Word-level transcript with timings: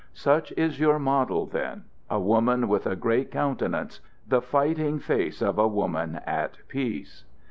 Such 0.15 0.51
is 0.53 0.79
your 0.79 0.97
model, 0.97 1.45
then, 1.45 1.83
a 2.09 2.19
woman 2.19 2.67
with 2.67 2.87
a 2.87 2.95
great 2.95 3.29
countenance; 3.29 3.99
the 4.27 4.41
fighting 4.41 4.97
face 4.97 5.43
of 5.43 5.59
a 5.59 5.67
woman 5.67 6.21
at 6.25 6.57
peace. 6.67 7.23